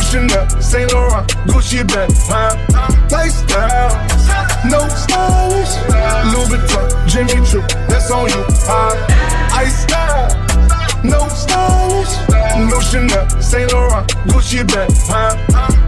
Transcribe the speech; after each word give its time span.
No 0.00 0.06
Chanel, 0.06 0.46
Saint 0.60 0.92
Laurent, 0.92 1.26
Gucci 1.46 1.84
bag, 1.86 2.10
huh? 2.28 2.56
Lifestyle, 3.10 3.90
no 4.64 4.88
stylish, 4.88 5.76
Louis 6.32 6.48
Vuitton, 6.48 7.06
Jimmy 7.06 7.46
Choo, 7.46 7.62
that's 7.88 8.10
on 8.10 8.28
you? 8.28 8.44
Ice 9.52 9.82
style, 9.82 10.28
no 11.04 11.28
stylish, 11.28 12.14
no 12.70 12.80
Chanel, 12.80 13.28
Saint 13.40 13.72
Laurent, 13.72 14.06
Gucci 14.28 14.66
bag, 14.66 14.90
huh? 15.08 15.36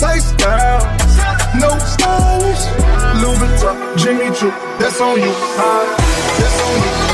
Lifestyle, 0.00 0.82
no 1.58 1.78
stylish, 1.78 2.64
Louis 3.22 3.38
Vuitton, 3.38 3.96
Jimmy 3.96 4.34
Choo, 4.36 4.50
that's 4.78 5.00
on 5.00 5.18
you, 5.20 5.32
huh? 5.56 5.96
That's 6.38 6.60
on 6.62 7.06
you, 7.06 7.09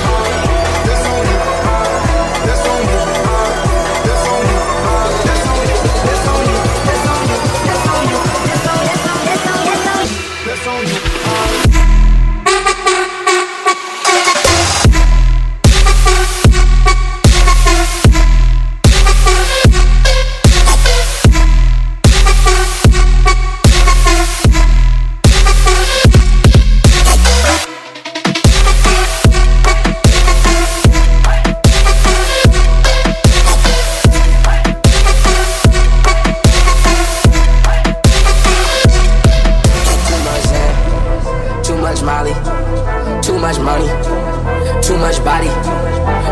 body, 45.26 45.50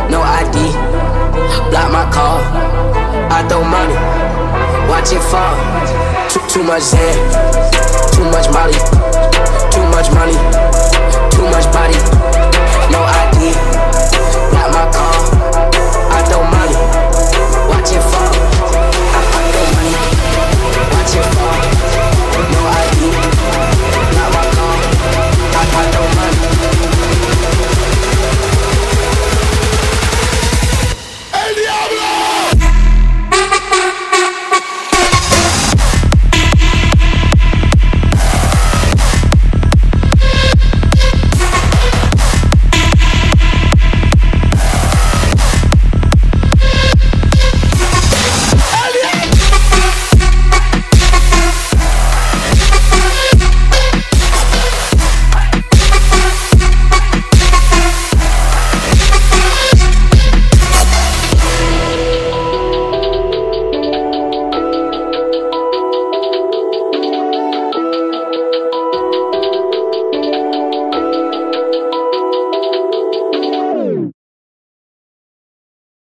no 0.07 0.23
ID. 0.23 0.71
Block 1.71 1.91
my 1.91 2.07
call, 2.15 2.39
I 3.27 3.43
throw 3.51 3.67
money, 3.67 3.99
watch 4.87 5.11
it 5.11 5.19
fall. 5.31 5.59
Too, 6.31 6.39
too 6.47 6.63
much 6.63 6.83
Zan, 6.95 7.19
too 8.15 8.23
much 8.31 8.47
Molly, 8.55 8.79
too 9.75 9.83
much 9.91 10.09
money, 10.15 10.34